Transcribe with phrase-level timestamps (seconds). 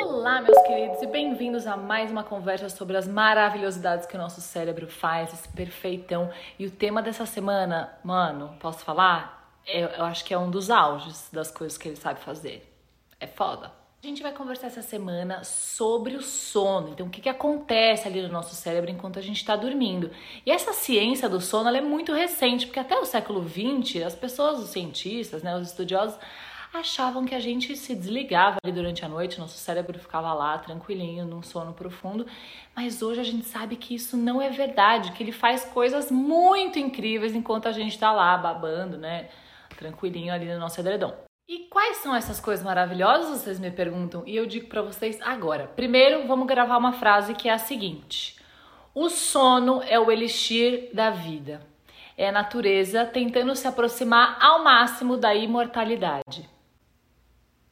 [0.00, 4.40] Olá, meus queridos, e bem-vindos a mais uma conversa sobre as maravilhosidades que o nosso
[4.40, 6.30] cérebro faz, esse perfeitão.
[6.60, 9.52] E o tema dessa semana, mano, posso falar?
[9.66, 12.72] Eu, eu acho que é um dos auges das coisas que ele sabe fazer.
[13.18, 13.79] É foda.
[14.02, 16.88] A gente vai conversar essa semana sobre o sono.
[16.88, 20.10] Então, o que, que acontece ali no nosso cérebro enquanto a gente está dormindo?
[20.46, 24.58] E essa ciência do sono é muito recente, porque até o século XX, as pessoas,
[24.58, 26.18] os cientistas, né, os estudiosos,
[26.72, 31.26] achavam que a gente se desligava ali durante a noite, nosso cérebro ficava lá tranquilinho,
[31.26, 32.26] num sono profundo.
[32.74, 36.78] Mas hoje a gente sabe que isso não é verdade, que ele faz coisas muito
[36.78, 39.28] incríveis enquanto a gente está lá babando, né?
[39.76, 41.29] Tranquilinho ali no nosso edredom.
[41.50, 44.22] E quais são essas coisas maravilhosas, vocês me perguntam?
[44.24, 45.66] E eu digo para vocês agora.
[45.66, 48.36] Primeiro, vamos gravar uma frase que é a seguinte:
[48.94, 51.60] O sono é o elixir da vida.
[52.16, 56.48] É a natureza tentando se aproximar ao máximo da imortalidade.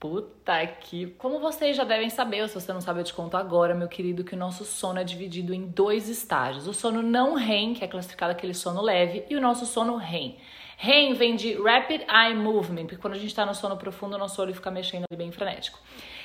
[0.01, 1.07] Puta que.
[1.17, 3.87] Como vocês já devem saber, ou se você não sabe, eu te conto agora, meu
[3.87, 7.85] querido, que o nosso sono é dividido em dois estágios: o sono não REM, que
[7.85, 10.37] é classificado aquele sono leve, e o nosso sono REM.
[10.81, 14.19] REM vem de Rapid Eye Movement, porque quando a gente está no sono profundo, o
[14.19, 15.81] nosso olho fica mexendo ali bem frenético.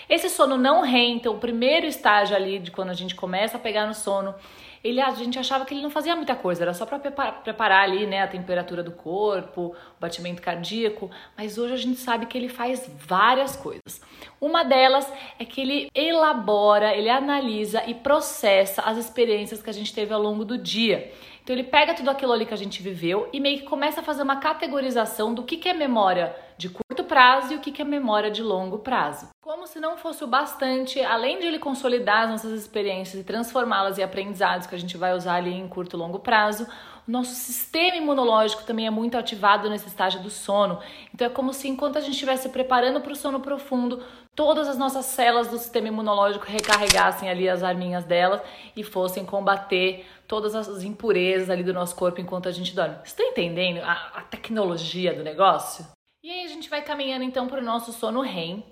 [0.10, 3.60] Esse sono não REM, então o primeiro estágio ali de quando a gente começa a
[3.60, 4.36] pegar no sono,
[4.84, 8.06] ele a gente achava que ele não fazia muita coisa, era só para preparar ali,
[8.06, 12.50] né, a temperatura do corpo, o batimento cardíaco, mas hoje a gente sabe que ele
[12.50, 14.02] faz várias coisas.
[14.42, 19.94] Uma delas é que ele elabora, ele analisa e processa as experiências que a gente
[19.94, 21.12] teve ao longo do dia.
[21.42, 24.04] Então ele pega tudo aquilo ali que a gente viveu e meio que começa a
[24.04, 27.82] fazer uma categorização do que, que é memória de curto prazo e o que, que
[27.82, 29.33] é memória de longo prazo.
[29.64, 33.98] Como se não fosse o bastante, além de ele consolidar as nossas experiências e transformá-las
[33.98, 36.68] em aprendizados que a gente vai usar ali em curto e longo prazo,
[37.08, 40.82] o nosso sistema imunológico também é muito ativado nesse estágio do sono.
[41.14, 44.04] Então é como se enquanto a gente estivesse preparando para o sono profundo,
[44.36, 48.42] todas as nossas células do sistema imunológico recarregassem ali as arminhas delas
[48.76, 52.98] e fossem combater todas as impurezas ali do nosso corpo enquanto a gente dorme.
[53.06, 55.88] Está entendendo a, a tecnologia do negócio?
[56.22, 58.64] E aí a gente vai caminhando então para o nosso sono REM,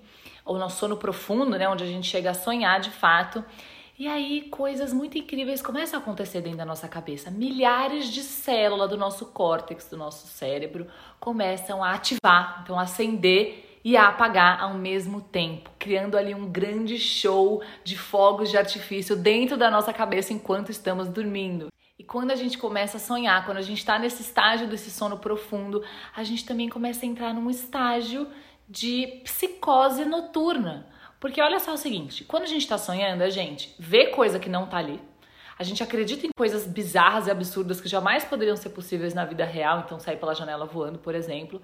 [0.44, 3.44] ou nosso sono profundo, né, onde a gente chega a sonhar de fato.
[3.98, 7.30] E aí coisas muito incríveis começam a acontecer dentro da nossa cabeça.
[7.30, 10.86] Milhares de células do nosso córtex, do nosso cérebro,
[11.20, 16.50] começam a ativar, então a acender e a apagar ao mesmo tempo, criando ali um
[16.50, 21.68] grande show de fogos de artifício dentro da nossa cabeça enquanto estamos dormindo.
[21.98, 25.18] E quando a gente começa a sonhar, quando a gente está nesse estágio desse sono
[25.18, 25.84] profundo,
[26.16, 28.26] a gente também começa a entrar num estágio
[28.68, 30.86] de psicose noturna.
[31.20, 34.48] Porque olha só o seguinte, quando a gente tá sonhando, a gente vê coisa que
[34.48, 35.00] não tá ali.
[35.58, 39.44] A gente acredita em coisas bizarras e absurdas que jamais poderiam ser possíveis na vida
[39.44, 41.62] real, então sair pela janela voando, por exemplo.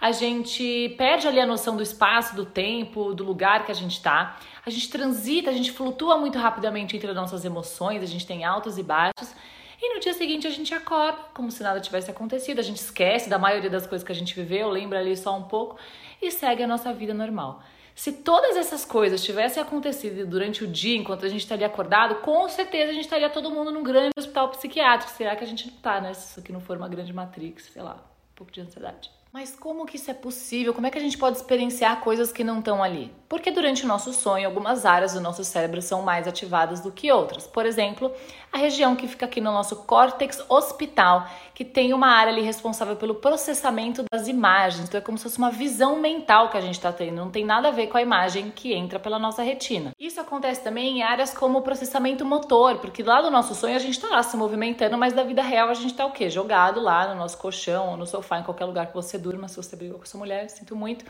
[0.00, 4.00] A gente perde ali a noção do espaço, do tempo, do lugar que a gente
[4.00, 4.38] tá.
[4.64, 8.44] A gente transita, a gente flutua muito rapidamente entre as nossas emoções, a gente tem
[8.44, 9.34] altos e baixos.
[9.80, 13.28] E no dia seguinte a gente acorda como se nada tivesse acontecido, a gente esquece
[13.28, 15.76] da maioria das coisas que a gente viveu, lembra ali só um pouco
[16.22, 17.62] e segue a nossa vida normal.
[17.94, 22.48] Se todas essas coisas tivessem acontecido durante o dia, enquanto a gente estaria acordado, com
[22.48, 25.12] certeza a gente estaria todo mundo num grande hospital psiquiátrico.
[25.12, 26.14] Será que a gente não tá, né?
[26.14, 29.10] Se isso aqui não for uma grande matrix, sei lá, um pouco de ansiedade.
[29.32, 30.74] Mas como que isso é possível?
[30.74, 33.10] Como é que a gente pode experienciar coisas que não estão ali?
[33.30, 37.10] Porque durante o nosso sonho, algumas áreas do nosso cérebro são mais ativadas do que
[37.10, 37.46] outras.
[37.46, 38.12] Por exemplo,
[38.52, 42.94] a região que fica aqui no nosso córtex hospital, que tem uma área ali responsável
[42.94, 44.86] pelo processamento das imagens.
[44.86, 47.42] Então é como se fosse uma visão mental que a gente está tendo, não tem
[47.42, 49.92] nada a ver com a imagem que entra pela nossa retina.
[49.98, 53.78] Isso acontece também em áreas como o processamento motor, porque lá do nosso sonho a
[53.78, 56.28] gente está lá se movimentando, mas da vida real a gente está o quê?
[56.28, 59.56] Jogado lá no nosso colchão ou no sofá, em qualquer lugar que você durma, se
[59.56, 61.04] você brigou com sua mulher, sinto muito.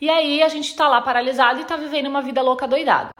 [0.00, 3.10] E aí a gente está lá paralisado e está vivendo uma vida louca doidada.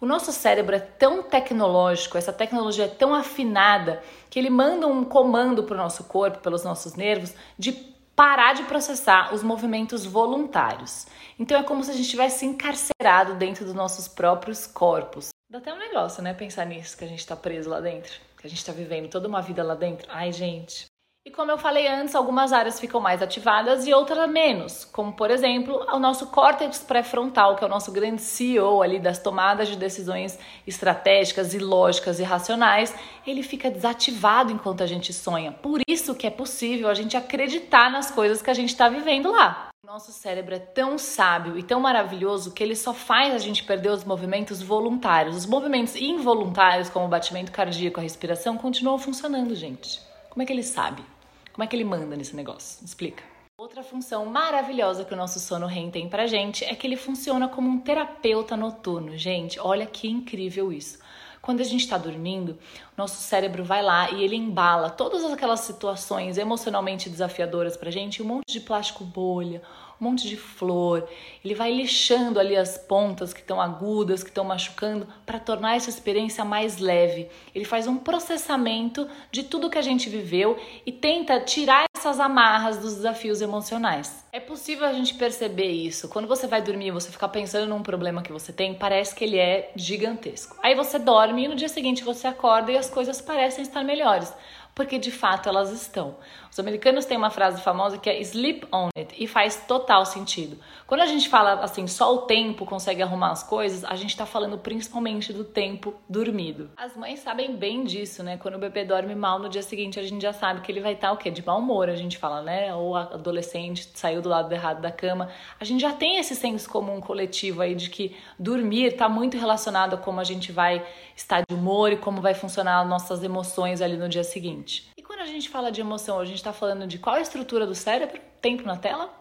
[0.00, 5.04] O nosso cérebro é tão tecnológico, essa tecnologia é tão afinada, que ele manda um
[5.04, 7.70] comando para o nosso corpo, pelos nossos nervos, de
[8.16, 11.06] parar de processar os movimentos voluntários.
[11.38, 15.28] Então é como se a gente estivesse encarcerado dentro dos nossos próprios corpos.
[15.48, 16.34] Dá até um negócio, né?
[16.34, 19.28] Pensar nisso, que a gente está preso lá dentro, que a gente está vivendo toda
[19.28, 20.08] uma vida lá dentro.
[20.10, 20.91] Ai, gente.
[21.24, 25.30] E como eu falei antes, algumas áreas ficam mais ativadas e outras menos, como por
[25.30, 29.76] exemplo, o nosso córtex pré-frontal, que é o nosso grande CEO ali das tomadas de
[29.76, 30.36] decisões
[30.66, 32.92] estratégicas e lógicas e racionais,
[33.24, 35.52] ele fica desativado enquanto a gente sonha.
[35.52, 39.30] Por isso que é possível a gente acreditar nas coisas que a gente está vivendo
[39.30, 39.68] lá.
[39.86, 43.90] Nosso cérebro é tão sábio e tão maravilhoso que ele só faz a gente perder
[43.90, 45.36] os movimentos voluntários.
[45.36, 50.00] Os movimentos involuntários, como o batimento cardíaco, a respiração, continuam funcionando, gente.
[50.28, 51.11] Como é que ele sabe?
[51.52, 52.84] Como é que ele manda nesse negócio?
[52.84, 53.22] Explica.
[53.58, 57.46] Outra função maravilhosa que o nosso sono REM tem pra gente é que ele funciona
[57.46, 59.16] como um terapeuta noturno.
[59.16, 60.98] Gente, olha que incrível isso.
[61.42, 62.56] Quando a gente está dormindo,
[62.96, 68.26] nosso cérebro vai lá e ele embala todas aquelas situações emocionalmente desafiadoras pra gente, um
[68.26, 69.60] monte de plástico bolha,
[70.00, 71.08] um monte de flor.
[71.44, 75.90] Ele vai lixando ali as pontas que estão agudas, que estão machucando, para tornar essa
[75.90, 77.28] experiência mais leve.
[77.52, 80.56] Ele faz um processamento de tudo que a gente viveu
[80.86, 84.24] e tenta tirar essas amarras dos desafios emocionais.
[84.32, 86.08] É possível a gente perceber isso.
[86.08, 89.38] Quando você vai dormir você ficar pensando num problema que você tem, parece que ele
[89.38, 90.56] é gigantesco.
[90.60, 94.34] Aí você dorme e no dia seguinte você acorda e as coisas parecem estar melhores
[94.74, 96.16] porque de fato elas estão.
[96.50, 100.58] Os americanos têm uma frase famosa que é sleep on it e faz total sentido.
[100.86, 104.26] Quando a gente fala assim, só o tempo consegue arrumar as coisas, a gente está
[104.26, 106.70] falando principalmente do tempo dormido.
[106.76, 108.36] As mães sabem bem disso, né?
[108.36, 110.92] Quando o bebê dorme mal no dia seguinte, a gente já sabe que ele vai
[110.92, 111.30] estar tá, o quê?
[111.30, 112.74] De mau humor, a gente fala, né?
[112.74, 115.30] Ou adolescente saiu do lado errado da cama.
[115.58, 119.94] A gente já tem esse senso comum coletivo aí de que dormir está muito relacionado
[119.94, 120.84] a como a gente vai
[121.16, 124.61] estar de humor e como vai funcionar as nossas emoções ali no dia seguinte.
[124.96, 127.74] E quando a gente fala de emoção, a gente está falando de qual estrutura do
[127.74, 128.20] cérebro?
[128.40, 129.12] Tempo na tela?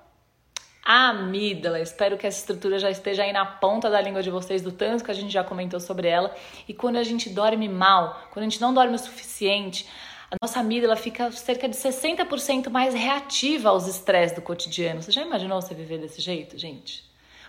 [0.84, 4.62] A amígdala, espero que essa estrutura já esteja aí na ponta da língua de vocês,
[4.62, 6.36] do tanto que a gente já comentou sobre ela.
[6.68, 9.88] E quando a gente dorme mal, quando a gente não dorme o suficiente,
[10.32, 15.02] a nossa amígdala fica cerca de 60% mais reativa aos estresses do cotidiano.
[15.02, 17.04] Você já imaginou você viver desse jeito, gente?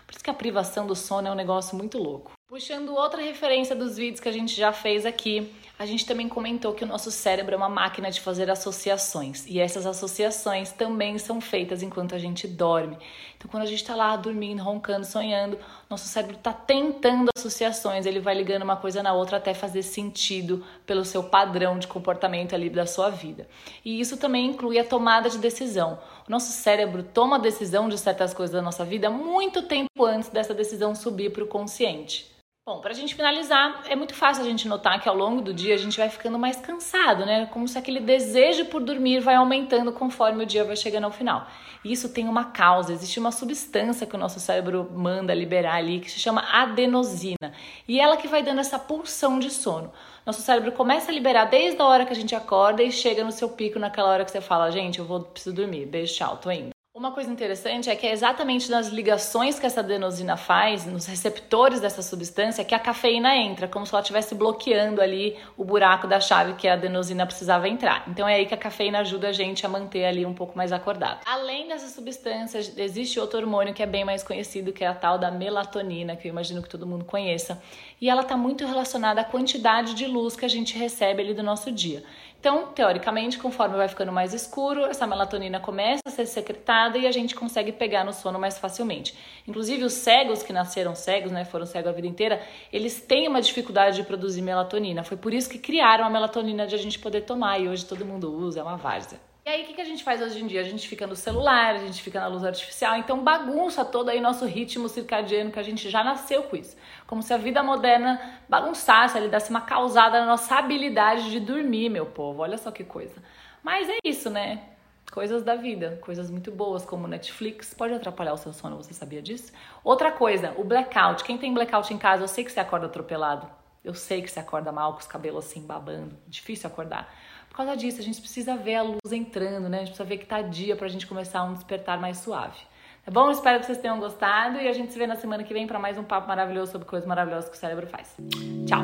[0.05, 2.33] Por isso que a privação do sono é um negócio muito louco.
[2.53, 6.71] Puxando outra referência dos vídeos que a gente já fez aqui, a gente também comentou
[6.71, 11.41] que o nosso cérebro é uma máquina de fazer associações e essas associações também são
[11.41, 12.95] feitas enquanto a gente dorme.
[13.35, 15.57] Então, quando a gente está lá dormindo, roncando, sonhando,
[15.89, 20.63] nosso cérebro está tentando associações, ele vai ligando uma coisa na outra até fazer sentido
[20.85, 23.47] pelo seu padrão de comportamento ali da sua vida.
[23.83, 25.97] E isso também inclui a tomada de decisão.
[26.27, 30.29] O nosso cérebro toma a decisão de certas coisas da nossa vida muito tempo antes
[30.29, 32.31] dessa decisão subir para o consciente.
[32.65, 35.53] Bom, para a gente finalizar, é muito fácil a gente notar que ao longo do
[35.53, 37.45] dia a gente vai ficando mais cansado, né?
[37.47, 41.45] Como se aquele desejo por dormir vai aumentando conforme o dia vai chegando ao final.
[41.83, 46.09] Isso tem uma causa, existe uma substância que o nosso cérebro manda liberar ali que
[46.09, 47.51] se chama adenosina.
[47.85, 49.91] E ela que vai dando essa pulsão de sono.
[50.25, 53.31] Nosso cérebro começa a liberar desde a hora que a gente acorda e chega no
[53.33, 55.85] seu pico naquela hora que você fala, gente, eu vou preciso dormir.
[55.85, 56.72] Beijo, tchau, tô indo.
[56.95, 61.81] Uma coisa interessante é que é exatamente nas ligações que essa adenosina faz, nos receptores
[61.81, 66.19] dessa substância, que a cafeína entra, como se ela estivesse bloqueando ali o buraco da
[66.19, 68.03] chave que a adenosina precisava entrar.
[68.07, 70.71] Então é aí que a cafeína ajuda a gente a manter ali um pouco mais
[70.71, 71.21] acordado.
[71.25, 75.17] Além dessas substâncias, existe outro hormônio que é bem mais conhecido, que é a tal
[75.17, 77.59] da melatonina, que eu imagino que todo mundo conheça.
[77.99, 81.41] E ela está muito relacionada à quantidade de luz que a gente recebe ali do
[81.41, 82.03] nosso dia.
[82.43, 87.11] Então, teoricamente, conforme vai ficando mais escuro, essa melatonina começa a ser secretada e a
[87.13, 89.17] gente consegue pegar no sono mais facilmente.
[89.47, 93.41] Inclusive, os cegos que nasceram cegos, né, foram cegos a vida inteira, eles têm uma
[93.41, 95.05] dificuldade de produzir melatonina.
[95.05, 98.03] Foi por isso que criaram a melatonina de a gente poder tomar e hoje todo
[98.03, 99.21] mundo usa, é uma várzea.
[99.45, 100.61] E aí, o que, que a gente faz hoje em dia?
[100.61, 104.21] A gente fica no celular, a gente fica na luz artificial, então bagunça todo aí
[104.21, 106.77] nosso ritmo circadiano que a gente já nasceu com isso.
[107.05, 111.89] Como se a vida moderna bagunçasse, ele desse uma causada na nossa habilidade de dormir,
[111.89, 112.41] meu povo.
[112.41, 113.21] Olha só que coisa.
[113.61, 114.63] Mas é isso, né?
[115.11, 119.21] Coisas da vida, coisas muito boas como Netflix, pode atrapalhar o seu sono, você sabia
[119.21, 119.51] disso?
[119.83, 121.21] Outra coisa, o blackout.
[121.25, 123.45] Quem tem blackout em casa, eu sei que você acorda atropelado.
[123.83, 126.15] Eu sei que você acorda mal, com os cabelos assim babando.
[126.29, 127.13] Difícil acordar.
[127.53, 129.77] Por causa disso, a gente precisa ver a luz entrando, né?
[129.77, 132.57] A gente precisa ver que tá dia pra gente começar um despertar mais suave.
[133.05, 133.29] Tá bom?
[133.29, 135.77] Espero que vocês tenham gostado e a gente se vê na semana que vem para
[135.77, 138.17] mais um papo maravilhoso sobre coisas maravilhosas que o cérebro faz.
[138.65, 138.83] Tchau!